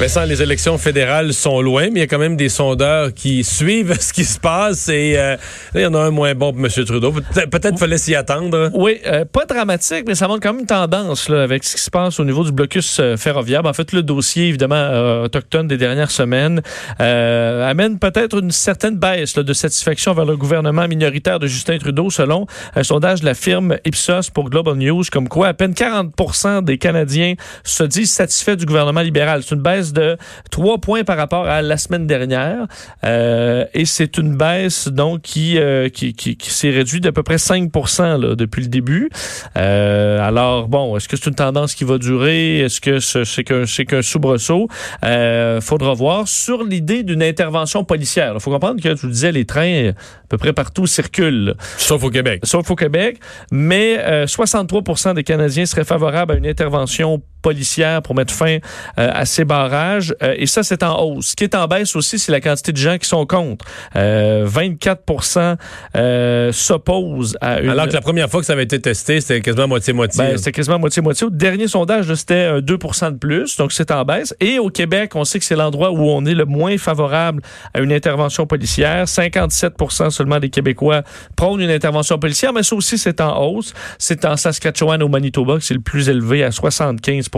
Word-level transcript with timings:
Vincent, 0.00 0.24
les 0.24 0.40
élections 0.40 0.78
fédérales 0.78 1.34
sont 1.34 1.60
loin, 1.60 1.90
mais 1.90 1.90
il 1.90 1.98
y 1.98 2.02
a 2.02 2.06
quand 2.06 2.18
même 2.18 2.34
des 2.34 2.48
sondeurs 2.48 3.12
qui 3.12 3.44
suivent 3.44 3.94
ce 4.00 4.14
qui 4.14 4.24
se 4.24 4.40
passe 4.40 4.88
et 4.88 5.18
euh, 5.18 5.36
là, 5.74 5.80
il 5.80 5.82
y 5.82 5.86
en 5.86 5.92
a 5.92 5.98
un 5.98 6.10
moins 6.10 6.34
bon 6.34 6.54
pour 6.54 6.64
M. 6.64 6.84
Trudeau. 6.86 7.12
Peut-être 7.12 7.72
peut 7.72 7.76
fallait 7.76 7.98
s'y 7.98 8.14
attendre. 8.14 8.70
Oui, 8.72 8.98
euh, 9.04 9.26
pas 9.26 9.44
dramatique, 9.44 10.04
mais 10.06 10.14
ça 10.14 10.26
montre 10.26 10.40
quand 10.40 10.54
même 10.54 10.62
une 10.62 10.66
tendance 10.66 11.28
là, 11.28 11.42
avec 11.42 11.64
ce 11.64 11.76
qui 11.76 11.82
se 11.82 11.90
passe 11.90 12.18
au 12.18 12.24
niveau 12.24 12.44
du 12.44 12.50
blocus 12.50 12.96
euh, 12.98 13.18
ferroviaire. 13.18 13.62
Ben, 13.62 13.68
en 13.68 13.74
fait, 13.74 13.92
le 13.92 14.02
dossier, 14.02 14.48
évidemment, 14.48 15.22
autochtone 15.22 15.68
des 15.68 15.76
dernières 15.76 16.10
semaines 16.10 16.62
amène 16.98 17.98
peut-être 17.98 18.38
une 18.38 18.52
certaine 18.52 18.96
baisse 18.96 19.36
là, 19.36 19.42
de 19.42 19.52
satisfaction 19.52 20.14
vers 20.14 20.24
le 20.24 20.38
gouvernement 20.38 20.88
minoritaire 20.88 21.38
de 21.38 21.46
Justin 21.46 21.76
Trudeau, 21.76 22.08
selon 22.08 22.46
un 22.74 22.84
sondage 22.84 23.20
de 23.20 23.26
la 23.26 23.34
firme 23.34 23.76
Ipsos 23.84 24.30
pour 24.32 24.48
Global 24.48 24.76
News, 24.76 25.02
comme 25.12 25.28
quoi 25.28 25.48
à 25.48 25.52
peine 25.52 25.72
40% 25.72 26.64
des 26.64 26.78
Canadiens 26.78 27.34
se 27.64 27.84
disent 27.84 28.12
satisfaits 28.12 28.56
du 28.56 28.64
gouvernement 28.64 29.02
libéral. 29.02 29.42
C'est 29.42 29.54
une 29.54 29.60
baisse 29.60 29.89
de 29.92 30.16
3 30.50 30.78
points 30.78 31.04
par 31.04 31.16
rapport 31.16 31.46
à 31.46 31.62
la 31.62 31.76
semaine 31.76 32.06
dernière. 32.06 32.66
Euh, 33.04 33.64
et 33.74 33.84
c'est 33.84 34.18
une 34.18 34.36
baisse 34.36 34.88
donc 34.88 35.22
qui, 35.22 35.58
euh, 35.58 35.88
qui, 35.88 36.14
qui, 36.14 36.50
s'est 36.50 36.70
réduite 36.70 37.04
d'à 37.04 37.12
peu 37.12 37.22
près 37.22 37.38
5 37.38 37.70
là, 37.98 38.34
depuis 38.34 38.62
le 38.62 38.68
début. 38.68 39.10
Euh, 39.56 40.20
alors, 40.20 40.68
bon, 40.68 40.96
est-ce 40.96 41.08
que 41.08 41.16
c'est 41.16 41.28
une 41.28 41.34
tendance 41.34 41.74
qui 41.74 41.84
va 41.84 41.98
durer? 41.98 42.60
Est-ce 42.60 42.80
que 42.80 42.98
c'est 42.98 43.44
qu'un 43.44 43.66
c'est 43.66 43.84
qu'un 43.84 44.02
soubresaut? 44.02 44.68
Euh, 45.04 45.60
faudra 45.60 45.94
voir. 45.94 46.28
Sur 46.28 46.64
l'idée 46.64 47.02
d'une 47.02 47.22
intervention 47.22 47.84
policière, 47.84 48.32
il 48.34 48.40
faut 48.40 48.50
comprendre 48.50 48.82
que, 48.82 48.96
je 48.96 49.02
vous 49.02 49.12
disais, 49.12 49.32
les 49.32 49.44
trains 49.44 49.90
à 49.90 50.26
peu 50.28 50.38
près 50.38 50.52
partout 50.52 50.86
circulent. 50.86 51.54
Sauf 51.76 52.02
au 52.04 52.10
Québec. 52.10 52.40
Sauf 52.44 52.70
au 52.70 52.76
Québec. 52.76 53.18
Mais 53.50 54.26
63 54.26 55.14
des 55.14 55.24
Canadiens 55.24 55.66
seraient 55.66 55.84
favorables 55.84 56.32
à 56.32 56.36
une 56.36 56.46
intervention 56.46 57.22
policière 57.42 58.02
pour 58.02 58.14
mettre 58.14 58.32
fin 58.32 58.58
à 58.96 59.24
ces 59.24 59.44
barrages. 59.44 60.14
Euh, 60.22 60.34
et 60.36 60.46
ça, 60.46 60.62
c'est 60.62 60.82
en 60.82 61.00
hausse. 61.02 61.28
Ce 61.28 61.36
qui 61.36 61.44
est 61.44 61.54
en 61.54 61.66
baisse 61.66 61.96
aussi, 61.96 62.18
c'est 62.18 62.32
la 62.32 62.40
quantité 62.40 62.72
de 62.72 62.76
gens 62.76 62.98
qui 62.98 63.08
sont 63.08 63.26
contre. 63.26 63.64
24 63.94 65.02
euh, 65.36 65.56
euh, 65.96 66.52
s'opposent 66.52 67.36
à 67.40 67.60
une... 67.60 67.70
Alors 67.70 67.88
que 67.88 67.92
la 67.92 68.00
première 68.00 68.28
fois 68.28 68.40
que 68.40 68.46
ça 68.46 68.52
avait 68.52 68.64
été 68.64 68.80
testé, 68.80 69.20
c'était 69.20 69.40
quasiment 69.40 69.68
moitié-moitié. 69.68 70.22
Ben, 70.22 70.36
c'était 70.36 70.52
quasiment 70.52 70.78
moitié-moitié. 70.78 71.26
Au 71.26 71.30
dernier 71.30 71.68
sondage, 71.68 72.12
c'était 72.14 72.60
2 72.60 72.78
de 72.78 73.16
plus, 73.18 73.56
donc 73.56 73.72
c'est 73.72 73.90
en 73.90 74.04
baisse. 74.04 74.34
Et 74.40 74.58
au 74.58 74.70
Québec, 74.70 75.12
on 75.14 75.24
sait 75.24 75.38
que 75.38 75.44
c'est 75.44 75.56
l'endroit 75.56 75.90
où 75.90 76.08
on 76.08 76.24
est 76.24 76.34
le 76.34 76.44
moins 76.44 76.78
favorable 76.78 77.42
à 77.74 77.80
une 77.80 77.92
intervention 77.92 78.46
policière. 78.46 79.04
57% 79.04 80.10
seulement 80.10 80.38
des 80.38 80.50
Québécois 80.50 81.02
prônent 81.36 81.60
une 81.60 81.70
intervention 81.70 82.18
policière, 82.18 82.52
mais 82.52 82.62
ça 82.62 82.76
aussi, 82.76 82.98
c'est 82.98 83.20
en 83.20 83.40
hausse. 83.42 83.72
C'est 83.98 84.24
en 84.24 84.36
Saskatchewan, 84.36 85.02
au 85.02 85.08
Manitoba, 85.08 85.56
que 85.56 85.64
c'est 85.64 85.74
le 85.74 85.80
plus 85.80 86.08
élevé 86.08 86.44
à 86.44 86.50
75 86.50 87.28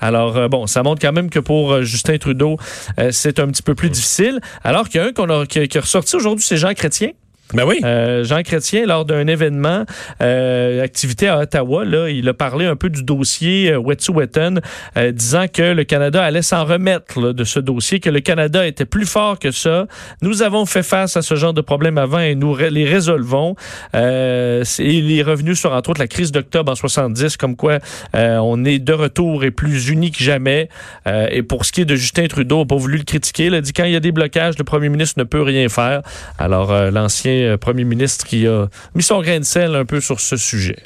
Alors, 0.00 0.48
bon, 0.48 0.66
ça 0.66 0.82
montre 0.82 1.00
quand 1.00 1.12
même 1.12 1.30
que 1.30 1.38
pour 1.38 1.72
euh, 1.72 1.82
Justin 1.82 2.18
Trudeau, 2.18 2.56
euh, 2.98 3.10
c'est 3.12 3.38
un 3.38 3.48
petit 3.48 3.62
peu 3.62 3.74
plus 3.74 3.90
difficile. 3.90 4.40
Alors 4.64 4.88
qu'il 4.88 5.00
y 5.00 5.04
a 5.04 5.06
un 5.06 5.12
qu'on 5.12 5.28
a, 5.30 5.46
qui 5.46 5.58
est 5.58 5.78
ressorti 5.78 6.16
aujourd'hui, 6.16 6.44
c'est 6.44 6.56
Jean 6.56 6.74
Chrétien. 6.74 7.10
Ben 7.54 7.64
oui. 7.66 7.80
Euh, 7.84 8.24
Jean 8.24 8.42
Chrétien, 8.42 8.86
lors 8.86 9.04
d'un 9.04 9.26
événement, 9.26 9.84
euh, 10.22 10.82
activité 10.82 11.28
à 11.28 11.38
Ottawa, 11.38 11.84
là, 11.84 12.08
il 12.08 12.28
a 12.28 12.34
parlé 12.34 12.64
un 12.64 12.76
peu 12.76 12.88
du 12.88 13.02
dossier 13.02 13.72
euh, 13.72 13.78
Wet'suwet'en, 13.78 14.56
euh, 14.96 15.12
disant 15.12 15.46
que 15.52 15.62
le 15.62 15.84
Canada 15.84 16.22
allait 16.22 16.42
s'en 16.42 16.64
remettre 16.64 17.32
de 17.32 17.44
ce 17.44 17.60
dossier, 17.60 18.00
que 18.00 18.08
le 18.08 18.20
Canada 18.20 18.66
était 18.66 18.86
plus 18.86 19.04
fort 19.04 19.38
que 19.38 19.50
ça. 19.50 19.86
Nous 20.22 20.42
avons 20.42 20.64
fait 20.64 20.82
face 20.82 21.16
à 21.16 21.22
ce 21.22 21.34
genre 21.34 21.52
de 21.52 21.60
problème 21.60 21.98
avant 21.98 22.20
et 22.20 22.34
nous 22.34 22.56
les 22.56 22.84
résolvons. 22.84 23.54
Euh, 23.94 24.64
il 24.78 25.18
est 25.18 25.22
revenu 25.22 25.54
sur, 25.54 25.72
entre 25.72 25.90
autres, 25.90 26.00
la 26.00 26.08
crise 26.08 26.32
d'octobre 26.32 26.72
en 26.72 26.74
70, 26.74 27.36
comme 27.36 27.56
quoi 27.56 27.78
euh, 28.14 28.38
on 28.38 28.64
est 28.64 28.78
de 28.78 28.92
retour 28.92 29.44
et 29.44 29.50
plus 29.50 29.88
unis 29.88 30.10
que 30.10 30.22
jamais. 30.22 30.68
et 31.06 31.42
pour 31.42 31.64
ce 31.64 31.72
qui 31.72 31.82
est 31.82 31.84
de 31.84 31.96
Justin 31.96 32.26
Trudeau, 32.26 32.56
on 32.56 32.60
n'a 32.60 32.66
pas 32.66 32.76
voulu 32.76 32.98
le 32.98 33.04
critiquer. 33.04 33.46
Il 33.46 33.54
a 33.54 33.60
dit 33.60 33.72
quand 33.72 33.84
il 33.84 33.92
y 33.92 33.96
a 33.96 34.00
des 34.00 34.12
blocages, 34.12 34.56
le 34.58 34.64
premier 34.64 34.88
ministre 34.88 35.18
ne 35.18 35.24
peut 35.24 35.42
rien 35.42 35.68
faire. 35.68 36.02
Alors, 36.38 36.72
l'ancien 36.90 37.41
euh, 37.44 37.56
premier 37.56 37.84
ministre 37.84 38.26
qui 38.26 38.46
a 38.46 38.68
mis 38.94 39.02
son 39.02 39.20
grain 39.22 39.40
de 39.40 39.44
sel 39.44 39.74
un 39.74 39.84
peu 39.84 40.00
sur 40.00 40.20
ce 40.20 40.36
sujet. 40.36 40.76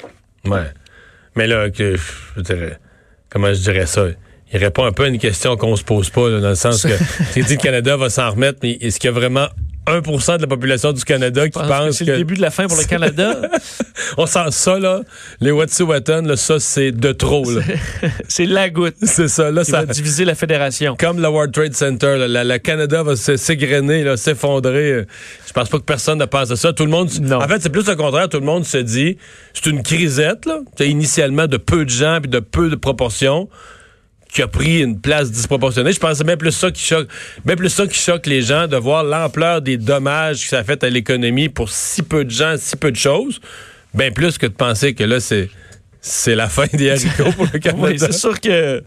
Ouais. 0.45 0.71
Mais 1.35 1.47
là, 1.47 1.69
que, 1.69 1.95
je 2.35 2.41
dirais, 2.41 2.79
comment 3.29 3.53
je 3.53 3.61
dirais 3.61 3.85
ça? 3.85 4.07
Il 4.51 4.59
répond 4.59 4.85
un 4.85 4.91
peu 4.91 5.03
à 5.03 5.07
une 5.07 5.19
question 5.19 5.57
qu'on 5.57 5.75
se 5.75 5.83
pose 5.83 6.09
pas, 6.09 6.29
dans 6.39 6.49
le 6.49 6.55
sens 6.55 6.83
que, 6.83 6.97
tu 7.33 7.41
dit 7.41 7.47
que 7.47 7.51
le 7.53 7.57
Canada 7.63 7.97
va 7.97 8.09
s'en 8.09 8.31
remettre, 8.31 8.59
mais 8.63 8.71
est-ce 8.81 8.99
qu'il 8.99 9.09
y 9.09 9.13
a 9.13 9.17
vraiment 9.17 9.47
1% 9.87 10.37
de 10.37 10.41
la 10.41 10.47
population 10.47 10.91
du 10.91 11.03
Canada 11.03 11.47
qui 11.47 11.57
pense, 11.57 11.85
que 11.85 11.91
c'est 11.91 12.05
le 12.05 12.17
début 12.17 12.35
de 12.35 12.41
la 12.41 12.51
fin 12.51 12.67
pour 12.67 12.77
le 12.77 12.83
Canada. 12.83 13.41
On 14.17 14.25
sent 14.25 14.51
ça 14.51 14.77
là, 14.79 15.01
les 15.39 15.51
Wet'suwet'en, 15.51 16.35
ça 16.35 16.59
c'est 16.59 16.91
de 16.91 17.11
trop 17.11 17.45
c'est 18.27 18.45
la 18.45 18.69
goutte. 18.69 18.95
C'est 19.01 19.27
ça 19.27 19.51
là, 19.51 19.63
ça 19.63 19.83
va 19.83 19.93
diviser 19.93 20.25
la 20.25 20.35
fédération. 20.35 20.95
Comme 20.99 21.21
le 21.21 21.27
World 21.27 21.53
Trade 21.53 21.73
Center, 21.73 22.15
le 22.19 22.57
Canada 22.57 23.03
va 23.03 23.15
s'égrener, 23.15 24.15
s'effondrer. 24.17 25.05
Je 25.47 25.53
pense 25.53 25.69
pas 25.69 25.77
que 25.77 25.83
personne 25.83 26.19
ne 26.19 26.25
pense 26.25 26.51
à 26.51 26.55
ça. 26.55 26.73
Tout 26.73 26.83
le 26.83 26.91
monde. 26.91 27.09
Non. 27.21 27.37
En 27.37 27.47
fait, 27.47 27.61
c'est 27.61 27.69
plus 27.69 27.87
le 27.87 27.95
contraire. 27.95 28.29
Tout 28.29 28.39
le 28.39 28.45
monde 28.45 28.65
se 28.65 28.77
dit, 28.77 29.17
c'est 29.53 29.69
une 29.69 29.81
crisette 29.83 30.45
là. 30.45 30.59
initialement 30.79 31.47
de 31.47 31.57
peu 31.57 31.85
de 31.85 31.89
gens 31.89 32.19
puis 32.21 32.29
de 32.29 32.39
peu 32.39 32.69
de 32.69 32.75
proportions 32.75 33.49
qui 34.37 34.43
a 34.43 34.47
pris 34.47 34.83
une 34.83 35.01
place 35.01 35.31
disproportionnée. 35.31 35.91
Je 35.91 35.99
pense 35.99 36.11
que 36.11 36.17
c'est 36.17 36.23
même 36.23 36.37
plus 36.37 36.51
ça 36.51 36.69
qui 36.69 36.83
choque, 36.83 37.07
plus 37.43 37.69
ça 37.69 37.87
qui 37.87 37.97
choque 37.97 38.27
les 38.27 38.43
gens 38.43 38.67
de 38.67 38.77
voir 38.77 39.03
l'ampleur 39.03 39.63
des 39.63 39.77
dommages 39.77 40.43
que 40.43 40.49
ça 40.49 40.63
fait 40.63 40.83
à 40.83 40.91
l'économie 40.91 41.49
pour 41.49 41.71
si 41.71 42.03
peu 42.03 42.23
de 42.23 42.29
gens, 42.29 42.53
si 42.55 42.75
peu 42.75 42.91
de 42.91 42.97
choses. 42.97 43.41
Bien 43.95 44.11
plus 44.11 44.37
que 44.37 44.45
de 44.45 44.51
penser 44.51 44.93
que 44.93 45.03
là, 45.03 45.19
c'est 45.19 45.49
c'est 46.01 46.35
la 46.35 46.47
fin 46.47 46.65
des 46.73 46.91
haricots 46.91 47.31
pour 47.35 47.47
le 47.51 47.59
Canada. 47.59 47.87
oui, 47.87 47.99
c'est 47.99 48.13
sûr 48.13 48.39
que. 48.39 48.83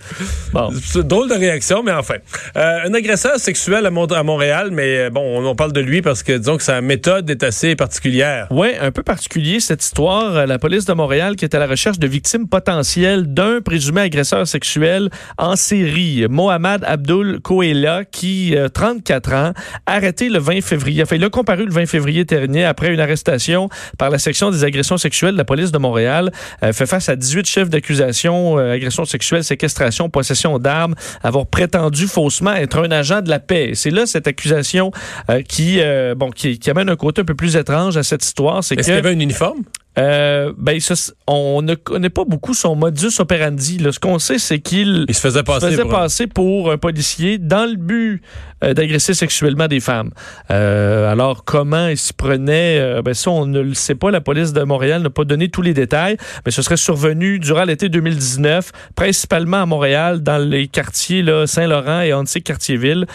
Bon. 0.52 0.70
C'est 0.82 1.06
drôle 1.06 1.28
de 1.28 1.34
réaction, 1.34 1.82
mais 1.82 1.92
enfin. 1.92 2.16
Euh, 2.56 2.86
un 2.86 2.94
agresseur 2.94 3.38
sexuel 3.38 3.86
à, 3.86 3.90
Montréal, 3.90 4.70
mais 4.72 4.98
euh, 4.98 5.10
bon, 5.10 5.44
on, 5.44 5.54
parle 5.54 5.72
de 5.72 5.80
lui 5.80 6.02
parce 6.02 6.22
que 6.22 6.32
disons 6.32 6.56
que 6.56 6.62
sa 6.62 6.80
méthode 6.80 7.28
est 7.30 7.42
assez 7.42 7.76
particulière. 7.76 8.46
Oui, 8.50 8.68
un 8.80 8.90
peu 8.90 9.02
particulier 9.02 9.60
cette 9.60 9.82
histoire. 9.82 10.46
La 10.46 10.58
police 10.58 10.84
de 10.84 10.92
Montréal 10.92 11.36
qui 11.36 11.44
est 11.44 11.54
à 11.54 11.58
la 11.58 11.66
recherche 11.66 11.98
de 11.98 12.06
victimes 12.06 12.48
potentielles 12.48 13.32
d'un 13.32 13.60
présumé 13.60 14.02
agresseur 14.02 14.46
sexuel 14.46 15.10
en 15.38 15.56
série, 15.56 16.26
Mohamed 16.28 16.84
Abdul 16.84 17.40
Koela, 17.42 18.04
qui, 18.04 18.54
34 18.72 19.32
euh, 19.32 19.36
ans, 19.36 19.52
arrêté 19.86 20.28
le 20.28 20.38
20 20.38 20.60
février. 20.62 21.02
Enfin, 21.02 21.16
il 21.16 21.24
a 21.24 21.30
comparu 21.30 21.64
le 21.66 21.72
20 21.72 21.86
février 21.86 22.24
dernier 22.24 22.64
après 22.64 22.92
une 22.92 23.00
arrestation 23.00 23.68
par 23.98 24.10
la 24.10 24.18
section 24.18 24.50
des 24.50 24.64
agressions 24.64 24.96
sexuelles 24.96 25.32
de 25.32 25.38
la 25.38 25.44
police 25.44 25.72
de 25.72 25.78
Montréal. 25.78 26.30
fait 26.72 26.86
face 26.86 26.99
à 27.08 27.16
18 27.16 27.46
chefs 27.46 27.70
d'accusation, 27.70 28.58
euh, 28.58 28.72
agression 28.72 29.04
sexuelle, 29.04 29.44
séquestration, 29.44 30.08
possession 30.08 30.58
d'armes, 30.58 30.94
avoir 31.22 31.46
prétendu 31.46 32.06
faussement 32.06 32.52
être 32.54 32.78
un 32.78 32.90
agent 32.90 33.22
de 33.22 33.30
la 33.30 33.38
paix. 33.38 33.72
C'est 33.74 33.90
là 33.90 34.06
cette 34.06 34.26
accusation 34.26 34.92
euh, 35.30 35.42
qui, 35.42 35.80
euh, 35.80 36.14
bon, 36.14 36.30
qui, 36.30 36.58
qui, 36.58 36.70
amène 36.70 36.88
un 36.88 36.96
côté 36.96 37.22
un 37.22 37.24
peu 37.24 37.34
plus 37.34 37.56
étrange 37.56 37.96
à 37.96 38.02
cette 38.02 38.24
histoire. 38.24 38.62
C'est 38.62 38.78
Est-ce 38.78 38.86
qu'il 38.86 38.94
y 38.94 38.98
avait 38.98 39.10
un 39.10 39.20
uniforme? 39.20 39.62
Euh, 39.98 40.52
ben, 40.56 40.78
on 41.26 41.62
ne 41.62 41.74
connaît 41.74 42.10
pas 42.10 42.24
beaucoup 42.24 42.54
son 42.54 42.76
modus 42.76 43.18
operandi. 43.18 43.78
Là. 43.78 43.92
Ce 43.92 43.98
qu'on 43.98 44.18
sait, 44.18 44.38
c'est 44.38 44.60
qu'il 44.60 45.06
se 45.10 45.20
faisait, 45.20 45.42
passer, 45.42 46.26
pour 46.26 46.70
un 46.70 46.78
policier 46.78 47.38
dans 47.38 47.68
le 47.68 47.76
but 47.76 48.22
euh, 48.62 48.72
d'agresser 48.72 49.14
sexuellement 49.14 49.66
des 49.66 49.80
femmes. 49.80 50.10
Euh, 50.50 51.10
alors, 51.10 51.44
comment 51.44 51.88
il 51.88 51.96
s'y 51.96 52.12
prenait, 52.12 53.02
ben, 53.02 53.14
ça, 53.14 53.30
on 53.30 53.46
ne 53.46 53.60
le 53.60 53.74
sait 53.74 53.94
pas. 53.94 54.10
La 54.10 54.20
police 54.20 54.52
de 54.52 54.62
Montréal 54.62 55.02
n'a 55.02 55.10
pas 55.10 55.24
donné 55.24 55.48
tous 55.48 55.62
les 55.62 55.74
détails, 55.74 56.16
mais 56.44 56.52
ce 56.52 56.62
serait 56.62 56.76
survenu 56.76 57.38
durant 57.38 57.64
l'été 57.64 57.88
2019, 57.88 58.70
principalement 58.94 59.62
à 59.62 59.66
Montréal, 59.66 60.22
dans 60.22 60.38
les 60.38 60.68
quartiers 60.68 61.24
Saint-Laurent 61.46 62.02
et 62.02 62.12
Antique-Cartierville, 62.12 63.06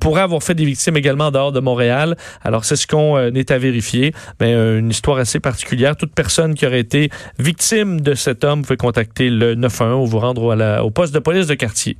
pourrait 0.00 0.22
avoir 0.22 0.42
fait 0.42 0.54
des 0.54 0.64
victimes 0.64 0.96
également 0.96 1.30
dehors 1.30 1.52
de 1.52 1.60
Montréal. 1.60 2.16
Alors, 2.42 2.64
c'est 2.64 2.76
ce 2.76 2.86
qu'on 2.86 3.18
est 3.18 3.50
à 3.50 3.58
vérifier. 3.58 4.12
Mais 4.40 4.52
une 4.52 4.90
histoire 4.90 5.18
assez 5.18 5.40
particulière. 5.40 5.96
Toute 5.96 6.15
personne 6.16 6.54
qui 6.54 6.66
aurait 6.66 6.80
été 6.80 7.10
victime 7.38 8.00
de 8.00 8.14
cet 8.14 8.42
homme, 8.42 8.60
vous 8.60 8.66
pouvez 8.66 8.76
contacter 8.76 9.30
le 9.30 9.54
911 9.54 10.08
ou 10.08 10.10
vous 10.10 10.18
rendre 10.18 10.82
au 10.82 10.90
poste 10.90 11.14
de 11.14 11.20
police 11.20 11.46
de 11.46 11.54
quartier. 11.54 11.96